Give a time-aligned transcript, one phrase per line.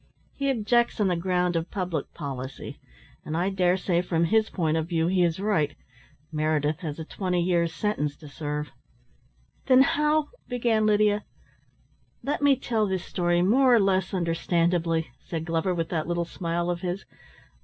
[0.33, 2.79] He objects on the ground of public policy,
[3.23, 5.75] and I dare say from his point of view he is right.
[6.31, 8.71] Meredith has a twenty years sentence to serve."
[9.67, 11.23] "Then how" began Lydia.
[12.23, 16.71] "Let me tell this story more or less understandably," said Glover with that little smile
[16.71, 17.05] of his.